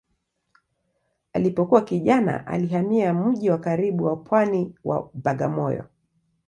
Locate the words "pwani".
4.15-4.75